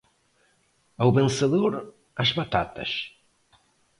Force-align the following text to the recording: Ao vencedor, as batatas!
Ao 1.01 1.09
vencedor, 1.19 1.73
as 2.21 2.29
batatas! 2.37 2.91